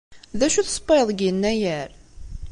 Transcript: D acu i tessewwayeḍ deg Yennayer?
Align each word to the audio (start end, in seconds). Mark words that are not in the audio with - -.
D 0.39 0.41
acu 0.45 0.57
i 0.59 0.63
tessewwayeḍ 0.65 1.07
deg 1.09 1.19
Yennayer? 1.23 1.89